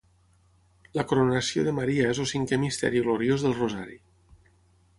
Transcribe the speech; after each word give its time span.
La 0.99 1.03
Coronació 1.11 1.65
de 1.67 1.75
Maria 1.81 2.07
és 2.15 2.21
el 2.23 2.29
cinquè 2.31 2.61
misteri 2.63 3.03
gloriós 3.09 3.47
del 3.47 3.57
Rosari. 3.61 3.99